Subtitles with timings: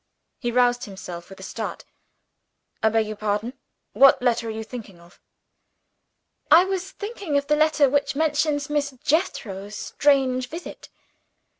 [0.39, 1.85] He roused himself with a start.
[2.81, 3.53] "I beg your pardon.
[3.93, 5.19] What letter are you thinking of?"
[6.49, 10.89] "I was thinking of the letter which mentions Miss Jethro's strange visit.